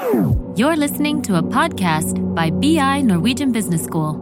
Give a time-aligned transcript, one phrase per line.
[0.00, 4.16] You're listening to a podcast by BI Norwegian Business School.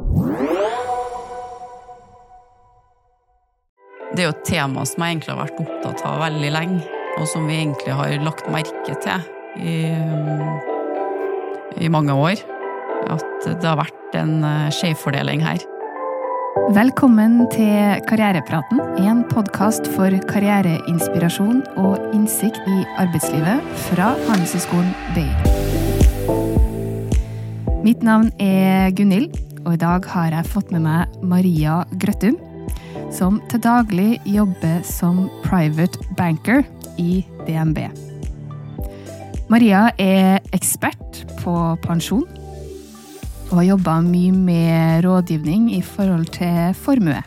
[4.11, 6.81] Det er jo et tema som jeg egentlig har vært opptatt av veldig lenge,
[7.21, 9.23] og som vi egentlig har lagt merke til
[9.63, 9.77] i,
[11.87, 12.43] i mange år.
[13.15, 15.63] At det har vært en eh, skjevfordeling her.
[16.59, 25.31] Velkommen til Karrierepraten, en podkast for karriereinspirasjon og innsikt i arbeidslivet fra Handelshøyskolen Bay.
[27.87, 32.41] Mitt navn er Gunhild, og i dag har jeg fått med meg Maria Grøttum,
[33.15, 36.67] som til daglig jobber som private banker
[36.99, 37.85] i DNB.
[39.47, 41.55] Maria er ekspert på
[41.87, 42.27] pensjon
[43.49, 47.21] og har jobba mye med rådgivning i forhold til formue.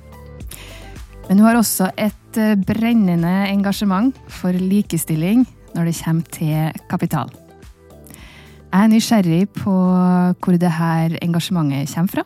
[1.28, 7.32] Men hun har også et eh, brennende engasjement for likestilling når det kommer til kapital.
[8.72, 12.26] Jeg er nysgjerrig på hvor dette engasjementet kommer fra.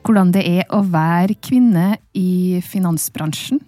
[0.00, 3.60] Hvordan det er å være kvinne i finansbransjen.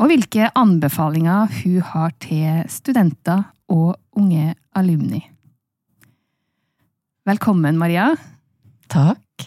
[0.00, 5.33] Og hvilke anbefalinger hun har til studenter og unge alumni.
[7.24, 8.10] Velkommen, Maria.
[8.92, 9.44] Takk.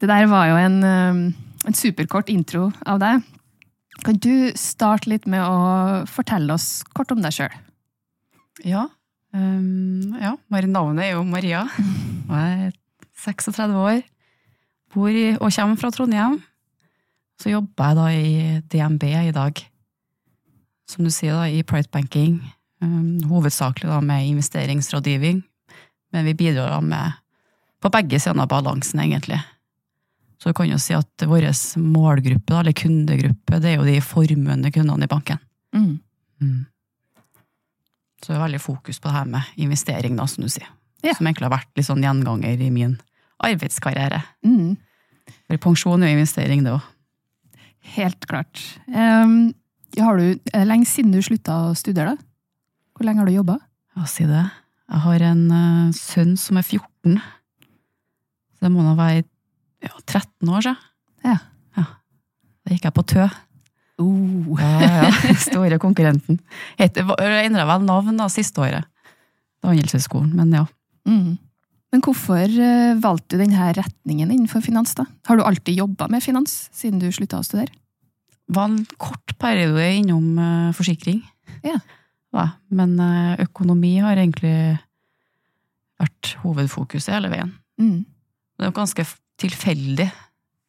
[0.00, 1.18] Det der var jo en, um,
[1.68, 3.26] en superkort intro av deg.
[4.00, 7.58] Kan du starte litt med å fortelle oss kort om deg sjøl?
[8.64, 8.86] Ja.
[9.36, 11.66] Um, ja, navnet er jo Maria.
[11.76, 12.72] Jeg er
[13.26, 14.00] 36 år.
[14.96, 16.40] Bor i, og kommer fra Trondheim.
[17.36, 19.60] Så jobber jeg da i DNB i dag.
[20.88, 22.40] Som du sier, da, i private banking.
[22.80, 25.44] Um, hovedsakelig da med investeringsrådgivning.
[26.12, 27.18] Men vi bidrar med
[27.82, 29.38] på begge sider av balansen, egentlig.
[30.38, 31.48] Så du kan jo si at vår
[31.82, 35.40] målgruppe, eller kundegruppe, det er jo de formuende kundene i banken.
[35.74, 35.98] Mm.
[36.40, 36.66] Mm.
[38.22, 40.68] Så det er veldig fokus på det her med investering, da, som du sier.
[41.02, 41.14] Ja.
[41.14, 42.96] Som egentlig har vært litt sånn gjenganger i min
[43.46, 44.22] arbeidskarriere.
[44.46, 44.76] Mm.
[45.46, 46.86] For pensjon er jo investering, det òg.
[47.94, 48.62] Helt klart.
[48.90, 49.54] Um,
[49.98, 52.16] har du, lenge siden du slutta å studere?
[52.16, 52.26] da?
[52.98, 53.58] Hvor lenge har du jobba?
[53.96, 54.44] Ja, si det.
[54.88, 57.18] Jeg har en uh, sønn som er 14.
[58.56, 59.24] Så det må nå være
[59.84, 60.86] ja, 13 år siden.
[61.26, 61.36] Ja.
[61.76, 61.84] ja.
[62.64, 63.26] Da gikk jeg på Tø.
[63.98, 64.54] Uh.
[64.60, 65.10] Ja, ja.
[65.48, 66.40] Store konkurrenten.
[66.78, 68.86] Jeg endra vel navn da siste året.
[69.58, 70.64] Det var Handelshøyskolen, men ja.
[71.08, 71.36] Mm.
[71.92, 74.94] Men hvorfor eh, valgte du denne retningen innenfor finans?
[74.98, 75.06] da?
[75.28, 77.72] Har du alltid jobba med finans siden du slutta å studere?
[78.48, 81.22] Det var en kort periode innom eh, forsikring.
[81.64, 81.78] Ja.
[82.36, 84.76] Ja, men eh, økonomi har egentlig
[85.98, 87.54] vært hovedfokuset hele veien.
[87.80, 88.02] Mm.
[88.04, 89.04] Det er jo ganske
[89.38, 90.08] tilfeldig,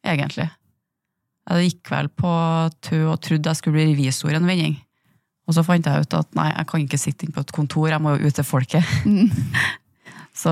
[0.06, 0.46] egentlig.
[1.50, 2.30] Jeg gikk vel på
[2.84, 4.78] tø og trodde jeg skulle bli revisor en vending.
[5.48, 7.88] Og så fant jeg ut at nei, jeg kan ikke sitte inne på et kontor,
[7.90, 8.96] jeg må jo ut til folket.
[9.04, 9.30] Mm.
[10.40, 10.48] Så,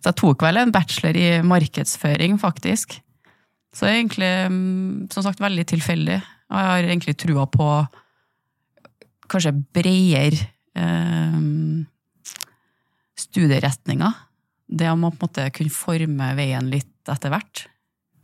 [0.00, 2.96] så jeg tok vel en bachelor i markedsføring, faktisk.
[3.76, 6.16] Så egentlig, mm, som sagt, veldig tilfeldig.
[6.50, 7.68] Og jeg har egentlig trua på
[9.30, 11.40] kanskje bredere eh,
[13.20, 14.22] studieretninger.
[14.66, 17.66] Det om å på en måte kunne forme veien litt etter hvert.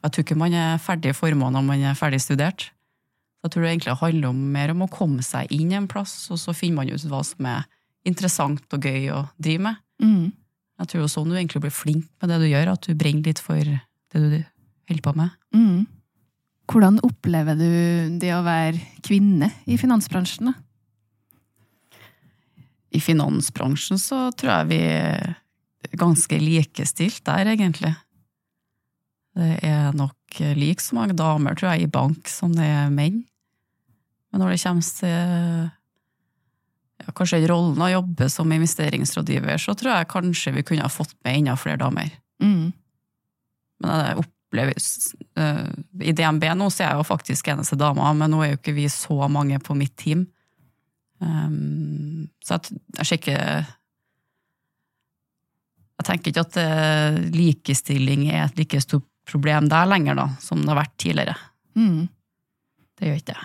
[0.03, 2.71] Jeg tror ikke man er ferdig forma når man er ferdig studert.
[3.39, 6.15] Så jeg tror det egentlig handler om, mer om å komme seg inn en plass,
[6.31, 7.65] og så finner man ut hva som er
[8.07, 9.81] interessant og gøy å drive med.
[10.03, 10.31] Mm.
[10.83, 13.43] Jeg tror sånn du egentlig blir flink med det du gjør, at du brenner litt
[13.43, 14.39] for det du
[14.91, 15.35] holder på med.
[15.55, 15.85] Mm.
[16.71, 17.73] Hvordan opplever du
[18.23, 20.51] det å være kvinne i finansbransjen?
[20.51, 20.57] da?
[22.93, 27.93] I finansbransjen så tror jeg vi er ganske likestilt der, egentlig.
[29.33, 33.23] Det er nok like så mange damer, tror jeg, i bank som det er menn.
[34.33, 35.71] Men når det kommer til
[37.03, 41.17] ja, kanskje rollen å jobbe som investeringsrådgiver, så tror jeg kanskje vi kunne ha fått
[41.25, 42.13] med enda flere damer.
[42.43, 42.71] Mm.
[43.83, 44.79] Men jeg opplever
[45.41, 48.61] uh, I DNB nå så er jeg jo faktisk eneste dama, men nå er jo
[48.61, 50.27] ikke vi så mange på mitt team.
[51.23, 53.39] Um, så jeg, jeg sjekker
[56.01, 60.59] Jeg tenker ikke at eh, likestilling er et like stort problem der lenger, da, som
[60.59, 61.37] det har vært tidligere.
[61.79, 62.09] Mm.
[62.99, 63.45] Det gjør ikke det.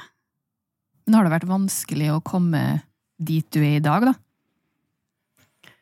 [1.06, 2.64] Men har det vært vanskelig å komme
[3.22, 4.16] dit du er i dag, da?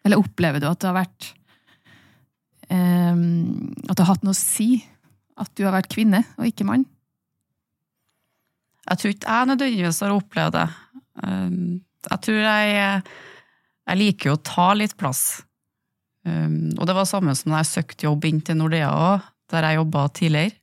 [0.06, 1.30] Eller opplever du at det har vært
[2.70, 4.84] um, At det har hatt noe å si
[5.40, 6.86] at du har vært kvinne og ikke mann?
[8.86, 10.68] Jeg tror ikke jeg nødvendigvis har opplevd det.
[11.24, 13.02] Um, jeg tror jeg,
[13.86, 15.44] jeg liker jo å ta litt plass.
[16.26, 19.70] Um, og det var samme som da jeg søkte jobb inn til Nordea òg, der
[19.70, 20.58] jeg jobba tidligere.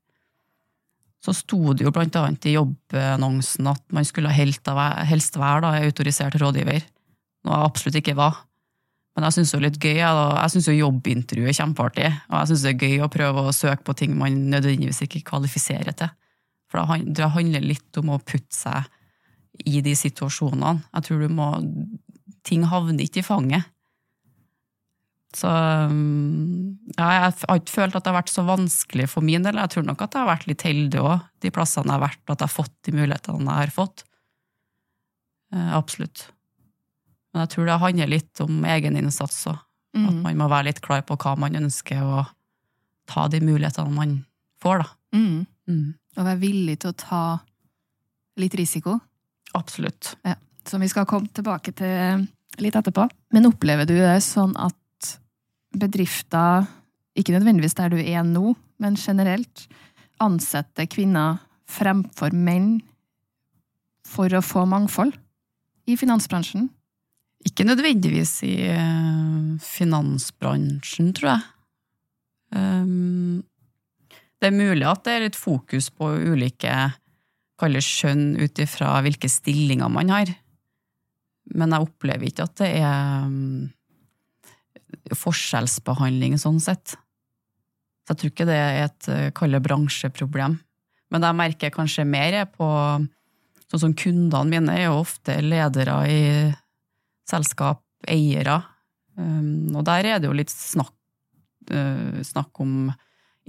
[1.22, 6.34] Så sto det jo blant annet i jobbannonsen at man skulle helst, være da, autorisert
[6.43, 6.82] rådgiver,
[7.46, 8.40] noe jeg absolutt ikke var.
[9.14, 10.00] Men jeg syns jo litt gøy.
[10.00, 12.08] Jeg, syns jobbintervju er kjempeartig.
[12.31, 15.20] Og jeg syns det er gøy å prøve å søke på ting man nødvendigvis ikke
[15.28, 16.10] kvalifiserer til.
[16.72, 18.88] For det handler litt om å putte seg
[19.66, 20.82] i de situasjonene.
[20.94, 21.50] Jeg tror du må
[22.43, 23.69] Ting havner ikke i fanget.
[25.32, 29.44] Så um, ja, jeg har ikke følt at det har vært så vanskelig for min
[29.46, 29.60] del.
[29.62, 32.20] Jeg tror nok at jeg har vært litt heldig òg, de plassene jeg har vært,
[32.26, 34.02] at jeg har fått de mulighetene jeg har fått.
[35.55, 36.26] Eh, absolutt.
[37.32, 39.62] Men jeg tror det handler litt om egeninnsats òg.
[39.94, 40.22] At Mm.
[40.25, 42.26] man må være litt klar på hva man ønsker, og
[43.06, 44.25] ta de mulighetene man
[44.60, 44.88] får, da.
[45.14, 45.46] Mm.
[45.69, 45.94] Mm.
[46.16, 47.22] Og være villig til å ta
[48.40, 48.98] litt risiko,
[49.58, 50.14] Absolutt.
[50.64, 52.26] som vi skal komme tilbake til
[52.62, 53.08] litt etterpå.
[53.34, 54.76] Men opplever du det sånn at
[55.75, 56.69] bedrifter,
[57.19, 59.66] ikke nødvendigvis der du er nå, men generelt,
[60.22, 62.76] ansetter kvinner fremfor menn
[64.06, 65.16] for å få mangfold
[65.90, 66.69] i finansbransjen?
[67.43, 71.48] Ikke nødvendigvis i eh, finansbransjen, tror jeg.
[72.52, 73.40] Um,
[74.38, 76.75] det er mulig at det er litt fokus på ulike
[77.62, 80.34] kall det skjønn ut ifra hvilke stillinger man har.
[81.54, 83.70] Men jeg opplever ikke at det er um,
[85.18, 86.96] forskjellsbehandling sånn sett.
[88.02, 90.58] Så jeg tror ikke det er et kalle bransjeproblem.
[91.12, 92.68] Men det jeg merker kanskje mer er på
[93.72, 96.24] Sånn som kundene mine er jo ofte ledere i
[97.24, 98.58] selskap, eiere.
[99.16, 100.92] Um, og der er det jo litt snakk,
[101.72, 102.90] uh, snakk om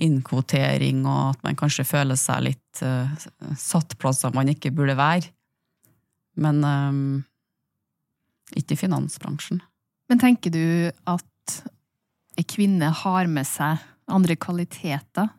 [0.01, 3.09] innkvotering, og at man kanskje føler seg litt uh,
[3.59, 5.29] satt plasser man ikke burde være.
[6.41, 7.05] Men um,
[8.57, 9.61] ikke i finansbransjen.
[10.09, 11.59] Men tenker du at
[12.39, 15.29] ei kvinne har med seg andre kvaliteter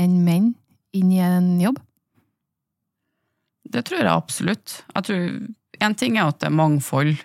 [0.00, 0.52] enn menn
[0.96, 1.78] inn i en jobb?
[3.72, 4.80] Det tror jeg absolutt.
[4.96, 5.26] Jeg tror
[5.82, 7.16] En ting er at det er mangfold,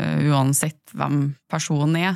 [0.00, 2.14] uh, uansett hvem personen er.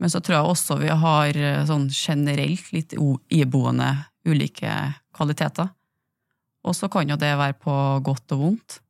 [0.00, 3.90] Men så tror jeg også vi har uh, sånn generelt litt iboende
[4.28, 4.72] ulike
[5.16, 5.68] kvaliteter.
[6.66, 7.74] Og så kan jo det være på
[8.04, 8.80] godt og vondt.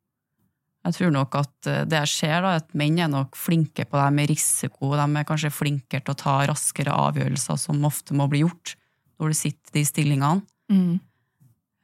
[0.87, 3.99] Jeg tror nok at uh, det jeg ser, da, at menn er nok flinke på
[3.99, 4.95] det med risiko.
[4.95, 8.77] De er kanskje flinkere til å ta raskere avgjørelser som ofte må bli gjort
[9.21, 10.47] når du sitter i stillingene.
[10.73, 10.99] Mm.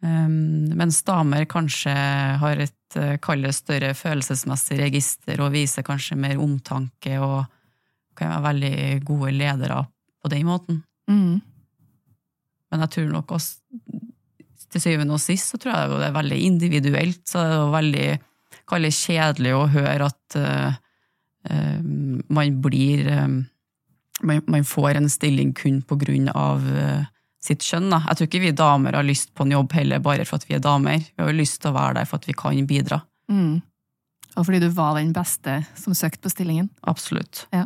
[0.07, 1.93] Um, mens damer kanskje
[2.41, 7.45] har et uh, kall større følelsesmessig register og viser kanskje mer omtanke og
[8.17, 8.77] kan være veldig
[9.07, 9.83] gode ledere
[10.23, 10.83] på den måten.
[11.11, 11.41] Mm.
[12.71, 13.61] Men jeg tror nok også,
[14.73, 18.09] til syvende og sist så tror jeg det er veldig individuelt, så det er veldig
[18.83, 20.73] det kjedelig å høre at uh,
[21.51, 21.79] uh,
[22.27, 23.37] man blir um,
[24.27, 27.05] man, man får en stilling kun på grunn av uh,
[27.45, 27.91] sitt kjønn.
[27.93, 28.03] Da.
[28.09, 30.57] Jeg tror ikke vi damer har lyst på en jobb heller bare for at vi
[30.57, 31.05] er damer.
[31.05, 33.01] Vi har jo lyst til å være der for at vi kan bidra.
[33.31, 33.61] Mm.
[34.37, 36.69] Og fordi du var den beste som søkte på stillingen?
[36.89, 37.47] Absolutt.
[37.55, 37.65] Ja,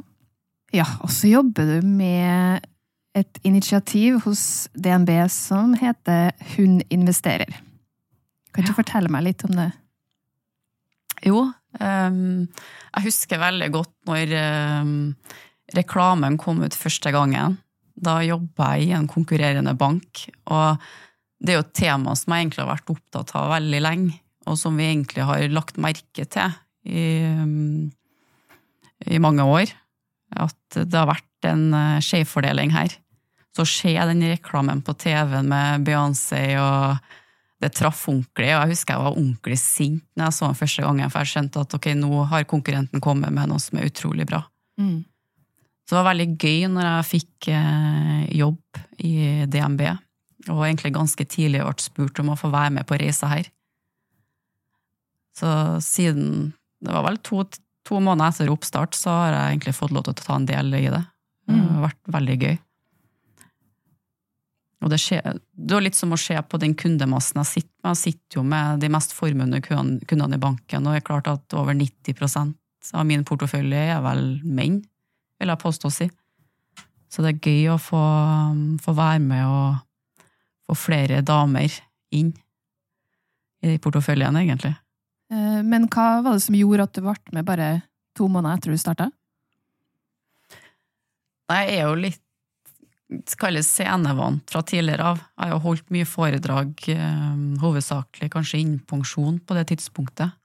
[1.02, 2.67] og så jobber du med
[3.19, 7.50] et initiativ hos DNB som heter Hun investerer.
[8.55, 8.76] Kan du Ja.
[8.76, 9.72] fortelle meg litt om det?
[11.26, 12.49] Jo, um,
[12.94, 14.32] jeg husker veldig godt når
[14.82, 15.17] um,
[15.76, 17.58] reklamen kom ut første gangen.
[18.00, 20.78] Da jobba jeg i en konkurrerende bank, og
[21.43, 24.14] det er jo et tema som jeg egentlig har vært opptatt av veldig lenge,
[24.46, 26.56] og som vi egentlig har lagt merke til
[26.87, 27.90] i, um,
[29.06, 29.75] i mange år.
[30.37, 32.94] At det har vært en uh, skjevfordeling her.
[33.56, 37.01] Så ser jeg den reklamen på TV-en med Beyoncé og
[37.60, 40.84] det traff ordentlig, og jeg husker jeg var ordentlig sint når jeg så den første
[40.87, 44.25] gangen, for jeg skjønte at ok, nå har konkurrenten kommet med noe som er utrolig
[44.31, 44.41] bra.
[44.81, 45.03] Mm.
[45.84, 49.15] Så det var veldig gøy når jeg fikk eh, jobb i
[49.51, 49.82] DNB,
[50.49, 53.51] og egentlig ganske tidlig ble spurt om å få være med på reisa her.
[55.37, 55.51] Så
[55.84, 57.43] siden det var vel to,
[57.91, 60.75] to måneder etter oppstart, så har jeg egentlig fått lov til å ta en del
[60.79, 61.05] i det.
[61.51, 61.81] Det har Mm.
[61.82, 62.59] vært veldig gøy.
[64.81, 67.91] Og det, skjer, det er litt som å se på den kundemassen jeg sitter med.
[67.91, 71.29] Jeg sitter jo med de mest formuende kundene kundene i banken, og det er klart
[71.29, 72.55] at over 90%
[72.97, 74.79] av min portefølje er vel menn,
[75.41, 76.09] vil jeg påstå å si.
[77.13, 78.01] Så det er gøy å få,
[78.81, 79.77] få være med og
[80.70, 81.75] få flere damer
[82.17, 82.32] inn
[83.67, 84.73] i porteføljen, egentlig.
[85.31, 87.70] Eh, Men hva var det som gjorde at du ble med bare
[88.19, 89.10] to måneder etter du starta?
[91.51, 95.22] Jeg er jo litt kalles scenevant fra tidligere av.
[95.34, 100.37] Jeg har jo holdt mye foredrag, eh, hovedsakelig kanskje innen pensjon på det tidspunktet.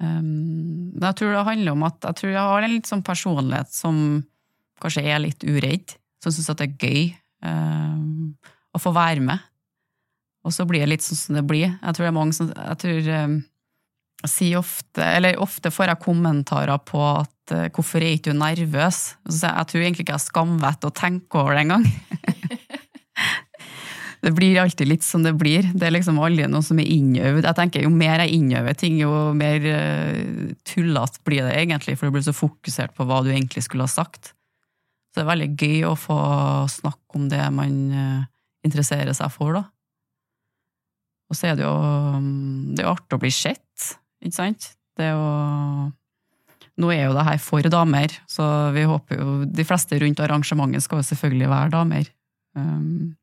[0.00, 3.02] Um, men jeg tror det handler om at jeg tror jeg har en litt sånn
[3.04, 4.24] personlighet som
[4.80, 7.02] kanskje er litt uredd, som syns det er gøy
[8.72, 9.42] å få være med.
[10.44, 11.74] Og så blir det litt sånn som det blir.
[11.82, 13.10] Jeg tror det er mange som Jeg tror
[14.28, 18.98] sier ofte, eller ofte får jeg kommentarer på at uh, hvorfor er ikke du nervøs?
[19.28, 21.86] Så jeg tror egentlig ikke jeg skamvetter å tenke over det engang.
[24.24, 25.70] det blir alltid litt som det blir.
[25.72, 27.48] Det er liksom aldri noe som er innøvd.
[27.48, 32.10] Jeg tenker Jo mer jeg innøver ting, jo mer uh, tullete blir det egentlig, for
[32.10, 34.34] du blir så fokusert på hva du egentlig skulle ha sagt.
[35.10, 36.20] Så det er veldig gøy å få
[36.70, 38.26] snakke om det man uh,
[38.66, 39.64] interesserer seg for, da.
[41.30, 44.74] Og så er det jo mm, det er artig å bli sett, ikke sant?
[44.98, 45.90] Det å
[46.80, 50.84] Nå er jo det her for damer, så vi håper jo De fleste rundt arrangementet
[50.84, 52.08] skal jo selvfølgelig være damer.
[52.56, 53.16] Um,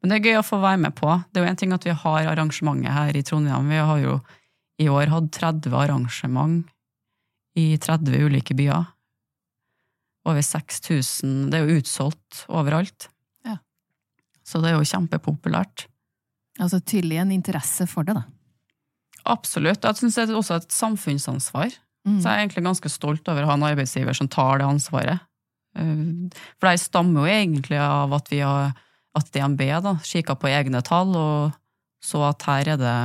[0.00, 1.10] men det er gøy å få være med på.
[1.30, 3.70] Det er jo en ting at vi har arrangementet her i Trondheim.
[3.70, 4.18] Vi har jo
[4.82, 6.66] i år hatt 30 arrangement
[7.56, 8.86] i 30 ulike byer.
[10.26, 11.50] Over 6000.
[11.50, 13.08] Det er jo utsolgt overalt.
[13.46, 13.58] Ja.
[14.46, 15.86] Så det er jo kjempepopulært.
[16.58, 18.26] Altså tydelig en interesse for det, da.
[19.26, 19.84] Absolutt.
[19.84, 21.74] Jeg syns det er også et samfunnsansvar.
[22.06, 22.20] Mm.
[22.20, 25.24] Så jeg er egentlig ganske stolt over å ha en arbeidsgiver som tar det ansvaret.
[25.78, 26.02] Eh,
[26.56, 28.74] For det stammer jo egentlig av at vi har
[29.16, 31.54] at DNB da, kikka på egne tall og
[32.04, 32.98] så at her er det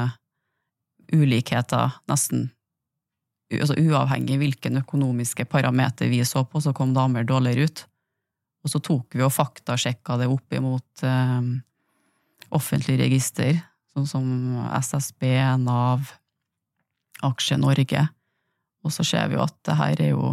[1.16, 2.50] ulikheter nesten
[3.52, 7.82] altså Uavhengig hvilken økonomiske parameter vi så på, så kom damer dårligere ut.
[8.64, 11.50] Og så tok vi og faktasjekka det opp imot eh,
[12.56, 13.60] offentlige register,
[13.96, 14.28] sånn som
[14.78, 15.26] SSB,
[15.62, 16.14] Nav,
[17.26, 18.06] Aksje Norge.
[18.86, 20.32] Og så ser vi jo at det her er jo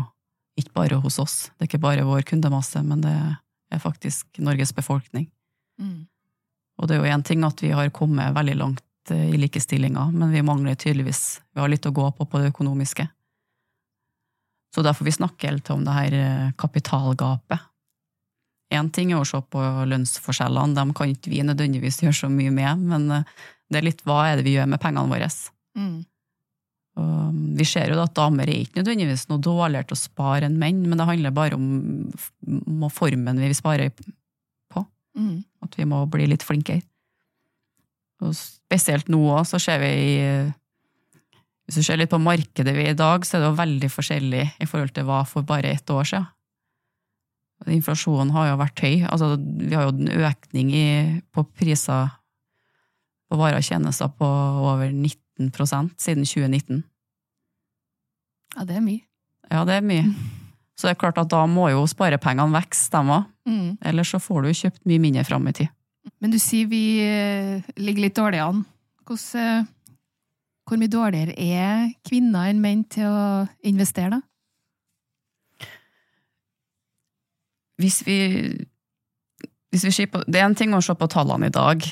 [0.59, 4.73] ikke bare hos oss, det er ikke bare vår kundemasse, men det er faktisk Norges
[4.75, 5.29] befolkning.
[5.79, 6.09] Mm.
[6.79, 10.09] Og det er jo én ting at vi har kommet veldig langt eh, i likestillinga,
[10.15, 13.07] men vi mangler tydeligvis Vi har litt å gå på på det økonomiske.
[14.75, 17.68] Så derfor vi snakker helt om det her eh, kapitalgapet.
[18.75, 22.53] Én ting er å se på lønnsforskjellene, dem kan ikke vi nødvendigvis gjøre så mye
[22.53, 23.39] med, men eh,
[23.73, 25.29] det er litt hva er det vi gjør med pengene våre.
[25.79, 25.99] Mm.
[27.59, 30.81] Vi ser jo at damer er ikke nødvendigvis noe dårligere til å spare enn menn,
[30.89, 34.83] men det handler bare om, formen vi sparer på.
[35.19, 35.45] Mm.
[35.65, 36.83] At vi må bli litt flinkere.
[38.25, 39.93] Og spesielt nå òg, så ser vi
[41.69, 43.91] Hvis du ser litt på markedet vi er i dag, så er det jo veldig
[43.93, 46.27] forskjellig i forhold til hva for bare ett år siden.
[47.75, 49.05] Inflasjonen har jo vært høy.
[49.09, 50.87] Altså, vi har jo en økning i,
[51.35, 52.15] på priser
[53.29, 54.29] på varer og tjenester på
[54.65, 56.83] over 19% siden 2019.
[58.57, 59.03] Ja, det er mye.
[59.49, 60.05] Ja, det er mye.
[60.79, 63.27] Så det er klart at da må jo sparepengene vokse, dem òg.
[63.49, 63.71] Mm.
[63.91, 65.73] Ellers så får du kjøpt mye mindre fram i tid.
[66.23, 68.63] Men du sier vi eh, ligger litt dårlig an.
[69.09, 69.99] Hvordan, eh,
[70.69, 73.27] hvor mye dårligere er kvinner enn menn til å
[73.67, 74.23] investere, da?
[77.79, 78.19] Hvis vi,
[79.71, 81.85] hvis vi på, Det er en ting å se på tallene i dag.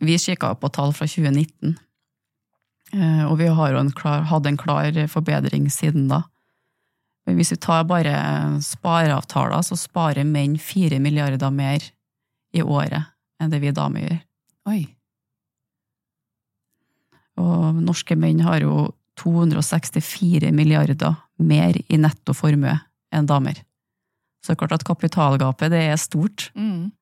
[0.00, 1.76] Vi kikka på tall fra 2019.
[2.94, 6.22] Eh, Og vi har jo en klar, hatt en klar forbedring siden da.
[7.26, 8.14] Men hvis vi tar bare
[8.60, 11.82] spareavtaler, så sparer menn fire milliarder mer
[12.54, 13.10] i året
[13.40, 14.20] enn det vi damer gjør.
[14.70, 14.82] Oi.
[17.40, 22.76] Og norske menn har jo 264 milliarder mer i netto formue
[23.14, 23.58] enn damer.
[24.44, 26.50] Så det er klart at kapitalgapet det er stort.
[26.52, 26.92] Mm.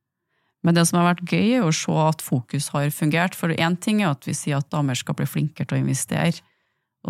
[0.62, 3.34] Men det som har vært gøy, er å se at fokus har fungert.
[3.34, 6.38] For én ting er at vi sier at damer skal bli flinkere til å investere.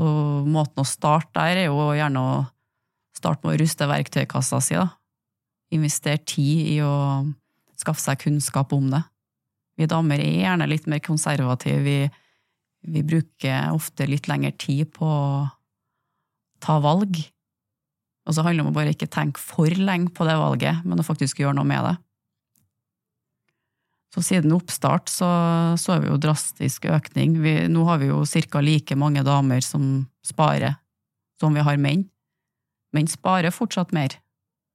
[0.01, 2.33] Og måten å starte der er jo gjerne å
[3.13, 4.79] starte med å ruste verktøykassa si.
[4.81, 4.89] da.
[5.77, 6.95] Investere tid i å
[7.77, 9.03] skaffe seg kunnskap om det.
[9.77, 11.85] Vi damer er gjerne litt mer konservative.
[11.85, 11.99] Vi,
[12.89, 15.45] vi bruker ofte litt lengre tid på å
[16.63, 17.21] ta valg.
[18.27, 21.01] Og så handler det om å bare ikke tenke for lenge på det valget, men
[21.01, 21.97] å faktisk gjøre noe med det.
[24.13, 25.29] Så siden oppstart så
[25.81, 27.39] så vi jo drastisk økning.
[27.43, 28.21] Vi, nå har vi jo
[28.53, 28.61] ca.
[28.61, 30.77] like mange damer som sparer,
[31.41, 32.05] som vi har menn.
[32.93, 34.19] Menn sparer fortsatt mer.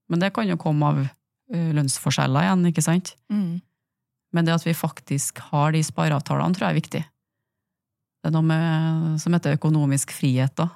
[0.09, 1.05] Men det kan jo komme av
[1.53, 3.13] lønnsforskjeller igjen, ikke sant?
[3.31, 3.61] Mm.
[4.33, 7.03] Men det at vi faktisk har de spareavtalene, tror jeg er viktig.
[8.17, 10.71] Det er noe med, som heter økonomisk frihet, da.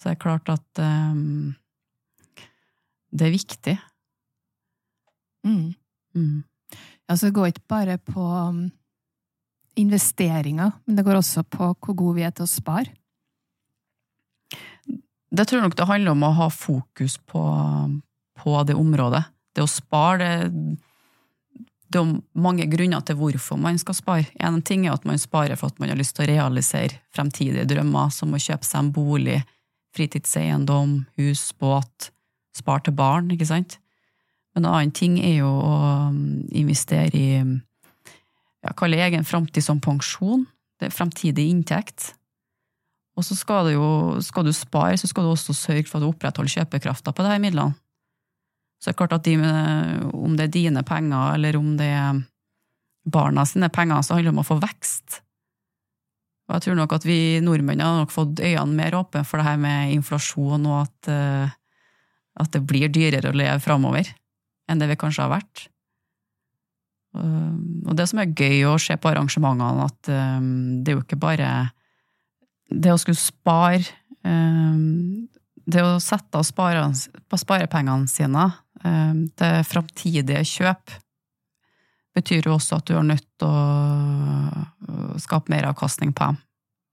[0.00, 1.52] Så det er klart at um,
[3.12, 3.74] det er viktig.
[5.44, 5.74] Mm.
[6.16, 6.38] Mm.
[7.08, 8.62] Altså, det går ikke bare på um,
[9.76, 12.94] investeringer, men det går også på hvor gode vi er til å spare.
[15.30, 17.42] Det tror jeg nok det handler om å ha fokus på,
[18.40, 19.22] på det området.
[19.54, 20.78] Det å spare, det,
[21.90, 24.26] det er mange grunner til hvorfor man skal spare.
[24.40, 27.68] En ting er at man sparer for at man har lyst til å realisere fremtidige
[27.68, 29.40] drømmer, som å kjøpe seg en bolig,
[29.96, 32.10] fritidseiendom, hus, båt,
[32.56, 33.78] spar til barn, ikke sant?
[34.54, 35.74] Men en annen ting er jo å
[36.58, 40.46] investere i ja, kalle egen framtid som pensjon.
[40.80, 42.12] Det er fremtidig inntekt.
[43.18, 43.90] Og så skal du jo
[44.24, 47.32] skal du spare, så skal du også sørge for at du opprettholder kjøpekrafta på de
[47.32, 47.76] her midlene.
[48.80, 49.34] Så det er klart at de
[50.16, 52.22] om det er dine penger, eller om det er
[53.04, 55.20] barna sine penger, så handler det om å få vekst.
[56.50, 59.46] Og jeg tror nok at vi nordmenn har nok fått øynene mer åpne for det
[59.46, 61.52] her med inflasjon, og at, eh,
[62.42, 64.10] at det blir dyrere å leve framover
[64.70, 65.68] enn det vi kanskje har vært.
[67.14, 71.02] Um, Og det som er gøy å se på arrangementene, at um, det er jo
[71.02, 71.48] ikke bare
[72.70, 73.82] det å skulle spare
[74.22, 75.26] um,
[75.70, 76.82] Det å sette av spare,
[77.38, 78.48] sparepengene sine
[79.38, 80.94] til framtidige kjøp,
[82.20, 86.40] betyr jo også at du er nødt til å skape mer avkastning på dem.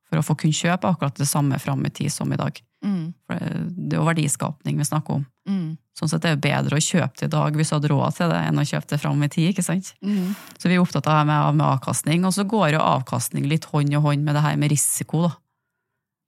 [0.07, 2.61] For å få kunne kjøpe akkurat det samme fram i tid som i dag.
[2.85, 3.13] Mm.
[3.27, 5.25] Det er jo verdiskapning vi snakker om.
[5.49, 5.75] Mm.
[5.97, 8.31] Sånn sett er det bedre å kjøpe det i dag hvis du hadde råd til
[8.31, 9.49] det, enn å kjøpe det fram i tid.
[9.51, 9.91] ikke sant?
[10.05, 10.35] Mm.
[10.55, 12.27] Så vi er opptatt av med, med avkastning.
[12.27, 15.25] Og så går jo avkastning litt hånd i hånd med det her med risiko.
[15.27, 15.33] da.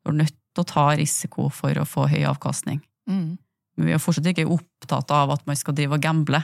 [0.03, 2.82] Du er nødt til å ta risiko for å få høy avkastning.
[3.10, 3.38] Mm.
[3.77, 6.41] Men vi er fortsatt ikke opptatt av at man skal drive og gamble.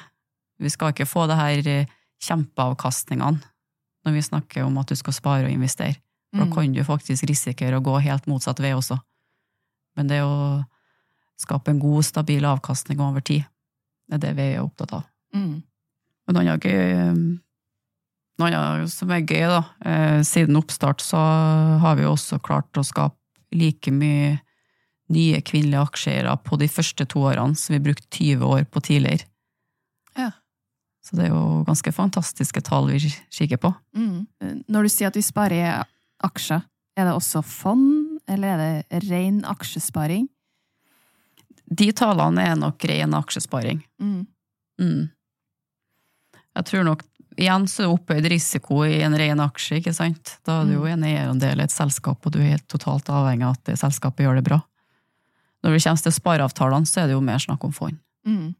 [0.61, 1.93] Vi skal ikke få det her eh,
[2.23, 3.41] kjempeavkastningene
[4.05, 5.95] når vi snakker om at du skal spare og investere.
[6.31, 6.53] For da Mm.
[6.53, 8.99] kan du faktisk risikere å gå helt motsatt vei også.
[9.95, 10.65] Men det å
[11.39, 13.45] skape en god, stabil avkastning over tid,
[14.09, 15.03] det er det vi er opptatt av.
[15.33, 15.63] Mm.
[16.27, 16.35] Men
[18.37, 21.17] noe annet som er gøy, da, eh, siden oppstart så
[21.79, 23.15] har vi også klart å skape
[23.53, 24.39] like mye
[25.09, 29.25] nye kvinnelige aksjeeiere på de første to årene som vi brukte 20 år på tidligere.
[30.17, 30.31] Ja.
[31.05, 33.69] Så det er jo ganske fantastiske tall vi kikker på.
[33.97, 34.25] Mm.
[34.65, 35.83] Når du sier at vi sparer
[36.25, 36.63] aksjer,
[36.95, 40.25] er det også fond, eller er det ren aksjesparing?
[41.65, 43.83] De tallene er nok ren aksjesparing.
[44.01, 44.23] Mm.
[44.81, 45.03] Mm.
[46.55, 47.03] Jeg tror nok
[47.35, 50.37] Igjen så er det opphøyd risiko i en ren aksje, ikke sant?
[50.47, 53.43] Da er du jo en eierandel i et selskap, og du er helt totalt avhengig
[53.43, 54.61] av at det selskapet gjør det bra.
[55.59, 57.99] Når det kommer til spareavtalene, så er det jo mer snakk om fond.
[58.23, 58.53] Mm.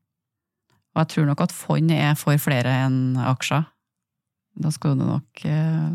[0.96, 3.66] Og jeg tror nok at fond er for flere enn aksjer.
[4.56, 5.88] Da skal du nok eh,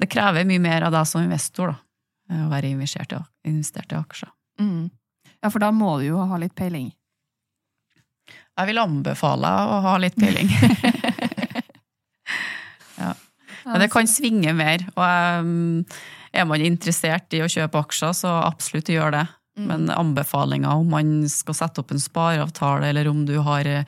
[0.00, 3.18] Det krever mye mer av deg som investor, da, å være investert i,
[3.50, 4.30] investert i aksjer.
[4.60, 4.88] Mm.
[5.44, 6.88] Ja, for da må du jo ha litt peiling.
[8.54, 10.48] Jeg vil anbefale å ha litt peiling.
[13.02, 13.12] ja.
[13.66, 15.82] Men det kan svinge mer, og um,
[16.32, 19.24] er man interessert i å kjøpe aksjer, så absolutt gjør det.
[19.54, 19.66] Mm.
[19.70, 23.84] Men anbefalinger om man skal sette opp en spareavtale, eller om du har eh,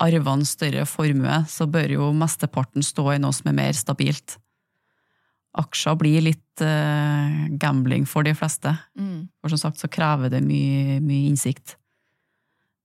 [0.00, 4.38] arva en større formue, så bør jo mesteparten stå i noe som er mer stabilt.
[5.60, 9.28] Aksjer blir litt uh, gambling for de fleste, Mm.
[9.42, 11.74] for som sagt så krever det mye, mye innsikt.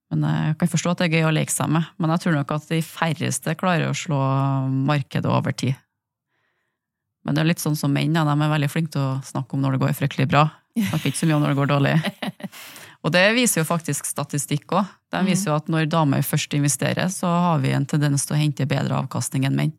[0.09, 2.35] Men jeg kan forstå at det er gøy å leke seg med, men jeg tror
[2.35, 4.19] nok at de færreste klarer å slå
[4.89, 5.77] markedet over tid.
[7.25, 9.55] Men det er litt sånn som menn, ja, de er veldig flinke til å snakke
[9.55, 10.43] om når det går fryktelig bra.
[10.75, 11.93] Snakker ikke så mye om når det går dårlig.
[13.05, 14.89] Og det viser jo faktisk statistikk òg.
[15.13, 18.39] De viser jo at når damer først investerer, så har vi en tendens til å
[18.39, 19.75] hente bedre avkastning enn menn.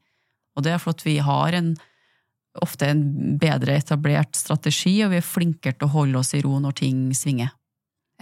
[0.57, 1.73] Og det er fordi vi har en,
[2.63, 3.03] ofte en
[3.41, 7.03] bedre etablert strategi, og vi er flinkere til å holde oss i ro når ting
[7.19, 7.51] svinger.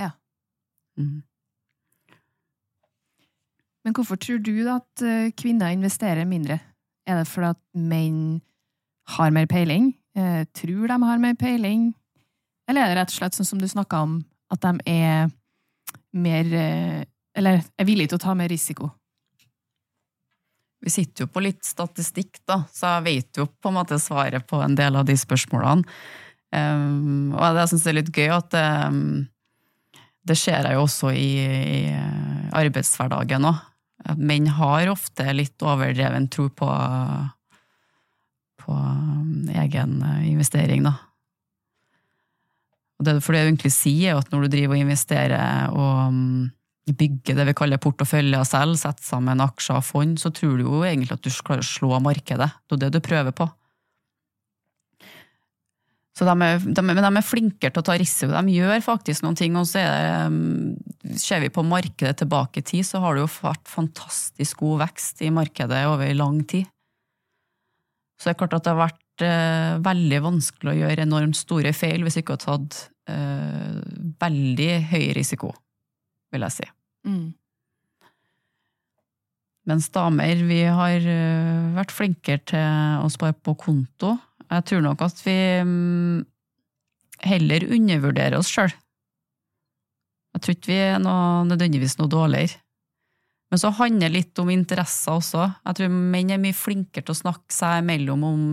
[0.00, 0.14] Ja.
[0.98, 1.20] Mm.
[3.84, 6.58] Men hvorfor tror du at eh, kvinner investerer mindre?
[7.04, 8.40] Er det fordi at menn
[9.18, 9.92] har mer peiling?
[10.16, 11.92] Eh, tror de har mer peiling?
[12.68, 14.18] Eller er det rett og slett sånn som du snakka om,
[14.52, 15.32] at de er
[16.14, 17.00] mer eh,
[17.34, 18.92] Eller er villige til å ta mer risiko?
[20.84, 24.44] Vi sitter jo på litt statistikk, da, så jeg vet jo på en måte svaret
[24.46, 25.82] på en del av de spørsmålene.
[26.54, 29.24] Um, og jeg syns det er litt gøy at um,
[30.28, 31.80] det ser jeg jo også i, i
[32.54, 33.62] arbeidshverdagen òg.
[34.20, 36.68] Menn har ofte litt overdreven tro på,
[38.60, 40.98] på um, egen eh, investering, da.
[43.00, 46.12] Og det, for det jeg egentlig sier, er at når du driver og investerer og
[46.12, 46.46] um,
[46.86, 50.84] bygger det vi kaller porteføljer selv, setter sammen aksjer og fond, så tror du jo
[50.86, 52.50] egentlig at du klarer å slå markedet.
[52.68, 53.48] Det er det du prøver på.
[56.14, 58.30] Så de er, de, men de er flinkere til å ta risiko.
[58.30, 62.68] De gjør faktisk noen ting, og så det, um, ser vi på markedet tilbake i
[62.68, 66.70] tid, så har det jo vært fantastisk god vekst i markedet over lang tid.
[68.20, 72.02] Så det er klart at det har vært veldig vanskelig å gjøre enormt store feil
[72.02, 72.78] hvis du ikke har tatt
[73.10, 73.80] uh,
[74.20, 75.52] veldig høy risiko,
[76.34, 76.68] vil jeg si.
[77.06, 77.26] Mm.
[79.70, 84.16] Mens damer, vi har uh, vært flinkere til å spare på konto.
[84.50, 86.24] Jeg tror nok at vi um,
[87.24, 88.74] heller undervurderer oss sjøl.
[90.34, 92.58] Jeg tror ikke vi er noe, nødvendigvis noe dårligere.
[93.52, 95.44] Men så handler det litt om interesser også.
[95.62, 98.46] Jeg tror menn er mye flinkere til å snakke seg imellom om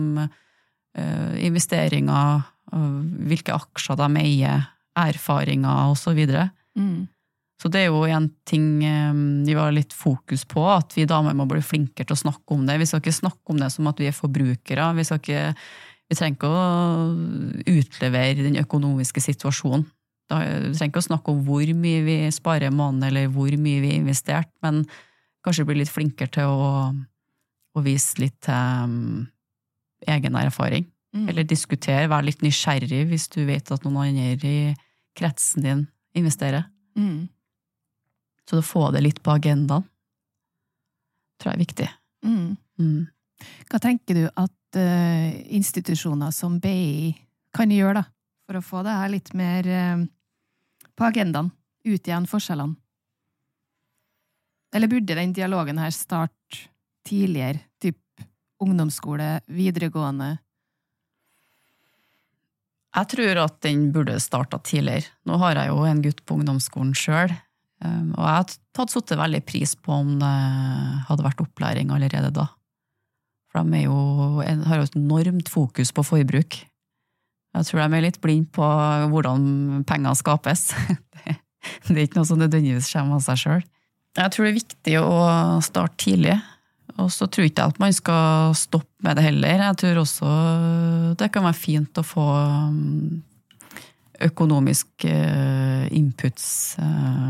[0.92, 6.02] investeringer, og hvilke aksjer de eier, erfaringer osv.
[6.02, 6.50] Så, videre.
[6.76, 7.06] Mm.
[7.60, 11.36] så det er jo en ting eh, vi har litt fokus på, at vi damer
[11.36, 12.78] må bli flinkere til å snakke om det.
[12.80, 14.90] Vi skal ikke snakke om det som at vi er forbrukere.
[14.98, 15.42] Vi, skal ikke,
[16.10, 16.64] vi trenger ikke å
[17.76, 19.86] utlevere den økonomiske situasjonen.
[20.32, 23.82] Vi trenger ikke å snakke om hvor mye vi sparer i måneden, eller hvor mye
[23.84, 24.84] vi har investert, men
[25.44, 26.68] kanskje bli litt flinkere til å,
[27.76, 29.26] å vise litt til
[30.08, 30.86] egen erfaring.
[31.12, 31.28] Mm.
[31.28, 34.74] Eller diskutere, være litt nysgjerrig hvis du vet at noen andre i
[35.18, 35.86] kretsen din
[36.16, 36.64] investerer.
[36.96, 37.28] Mm.
[38.48, 39.84] Så å få det litt på agendaen
[41.42, 41.88] tror jeg er viktig.
[42.24, 42.56] Mm.
[42.78, 43.00] Mm.
[43.70, 47.10] Hva tenker du at uh, institusjoner som BI
[47.56, 48.04] kan gjøre da,
[48.46, 50.04] for å få det her litt mer uh,
[50.94, 51.50] på agendaen?
[51.82, 52.78] Utjevne forskjellene?
[54.72, 56.62] Eller burde den dialogen her starte
[57.04, 57.60] tidligere?
[58.62, 60.36] Ungdomsskole, videregående?
[62.92, 65.08] Jeg tror at den burde starta tidligere.
[65.28, 67.32] Nå har jeg jo en gutt på ungdomsskolen sjøl,
[67.82, 70.34] og jeg tatt satt veldig pris på om det
[71.08, 72.50] hadde vært opplæring allerede da.
[73.52, 73.96] For de jo,
[74.40, 76.60] har jo et enormt fokus på forbruk.
[77.52, 78.68] Jeg tror de er litt blinde på
[79.12, 80.70] hvordan penger skapes.
[81.86, 83.60] Det er ikke noe som nødvendigvis kommer av seg sjøl.
[84.18, 85.12] Jeg tror det er viktig å
[85.64, 86.34] starte tidlig.
[87.00, 89.66] Og så tror jeg ikke at man skal stoppe med det heller.
[89.68, 90.32] Jeg tror også
[91.18, 92.26] det kan være fint å få
[92.68, 93.22] um,
[94.22, 96.76] økonomisk eh, inputs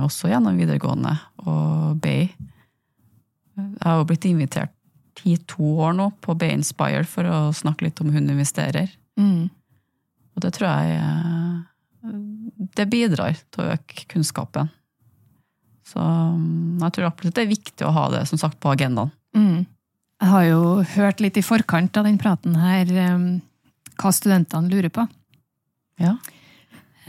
[0.05, 1.15] også gjennom videregående
[1.47, 2.27] og BI.
[3.57, 4.75] Jeg har jo blitt invitert
[5.29, 8.91] i to år nå på BI Inspire for å snakke litt om Hun investerer.
[9.21, 9.49] Mm.
[10.33, 11.01] Og det tror jeg
[12.77, 14.71] det bidrar til å øke kunnskapen.
[15.87, 19.13] Så jeg tror absolutt det er viktig å ha det som sagt på agendaen.
[19.37, 19.65] Mm.
[20.23, 20.61] Jeg har jo
[20.95, 23.27] hørt litt i forkant av den praten her um,
[23.99, 25.07] hva studentene lurer på.
[26.03, 26.17] Ja.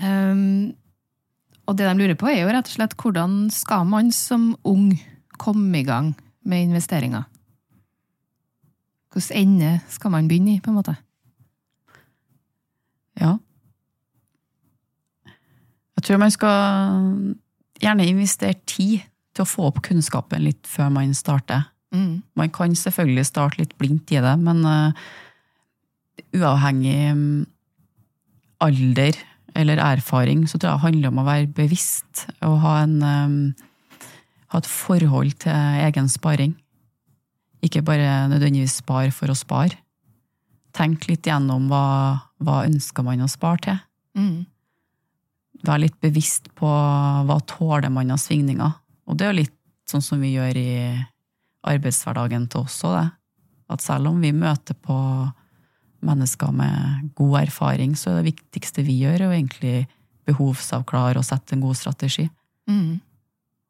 [0.01, 0.73] Um,
[1.67, 4.91] og det de lurer på, er jo rett og slett hvordan skal man som ung
[5.39, 6.12] komme i gang
[6.43, 7.27] med investeringer?
[9.13, 10.95] Hvilken ende skal man begynne i, på en måte?
[13.21, 13.38] Ja.
[15.93, 17.36] Jeg tror man skal
[17.79, 21.69] gjerne investere tid til å få opp kunnskapen litt før man starter.
[21.93, 22.23] Mm.
[22.39, 25.06] Man kan selvfølgelig starte litt blindt i det, men uh,
[26.34, 27.45] uavhengig um,
[28.63, 29.19] alder
[29.53, 33.38] eller erfaring, så tror jeg det handler om å være bevisst og ha, en, um,
[34.49, 36.56] ha et forhold til egen sparing.
[37.63, 39.77] Ikke bare nødvendigvis spare for å spare.
[40.73, 41.86] Tenk litt gjennom hva,
[42.41, 43.82] hva ønsker man å spare til.
[44.17, 44.39] Mm.
[45.63, 48.73] Vær litt bevisst på hva tåler man av svingninger.
[49.08, 49.58] Og det er jo litt
[49.89, 50.71] sånn som vi gjør i
[51.63, 53.08] arbeidshverdagen til oss òg, det.
[53.73, 54.95] At selv om vi møter på
[56.04, 59.88] mennesker med god erfaring, så er det viktigste vi gjør, jo egentlig
[60.28, 62.28] behovsavklare og sette en god strategi.
[62.69, 62.99] Mm.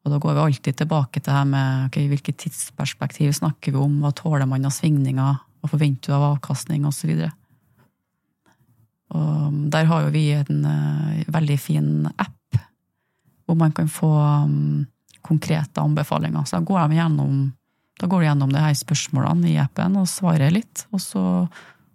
[0.04, 3.80] Og da går vi alltid tilbake til det her med okay, hvilket tidsperspektiv snakker vi
[3.80, 7.14] om, hva tåler man av svingninger, hva forventer du av avkastning, osv.
[9.14, 12.58] Og der har jo vi en eh, veldig fin app,
[13.46, 14.10] hvor man kan få
[14.44, 14.84] um,
[15.24, 16.44] konkrete anbefalinger.
[16.44, 17.38] Så da går de gjennom,
[18.00, 21.24] da går du gjennom de her spørsmålene i appen og svarer litt, og så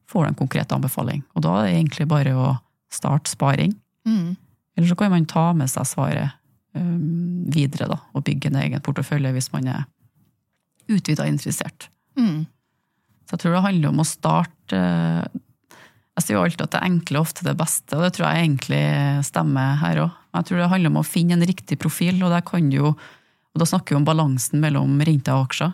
[0.10, 1.24] får du en konkret anbefaling.
[1.36, 2.54] Og da er det egentlig bare å
[2.94, 3.76] starte sparing.
[4.08, 4.38] Mm.
[4.78, 6.38] Eller så kan man ta med seg svaret
[6.78, 9.84] um, videre, da, og bygge en egen portefølje hvis man er
[10.90, 11.90] utvida interessert.
[12.18, 12.48] Mm.
[13.28, 15.38] Så jeg tror det handler om å starte eh,
[16.18, 18.48] Jeg sier jo alltid at det enkle er ofte det beste, og det tror jeg
[18.48, 18.82] egentlig
[19.28, 20.16] stemmer her òg.
[20.40, 22.96] Jeg tror det handler om å finne en riktig profil, og kan jo
[23.50, 25.72] og da snakker vi om balansen mellom rente og aksjer.